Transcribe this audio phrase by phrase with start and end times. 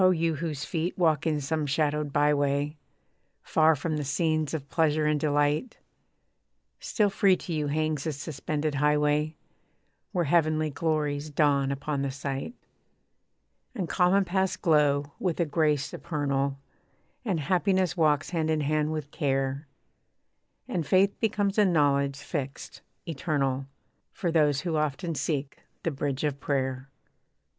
[0.09, 2.75] you whose feet walk in some shadowed by way,
[3.43, 5.77] Far from the scenes of pleasure and delight,
[6.79, 9.35] Still free to you hangs this suspended highway,
[10.11, 12.55] Where heavenly glories dawn upon the sight.
[13.75, 16.57] And common paths glow with a grace supernal,
[17.23, 19.67] And happiness walks hand in hand with care,
[20.67, 23.67] And faith becomes a knowledge fixed, eternal,
[24.13, 26.89] For those who often seek the bridge of prayer.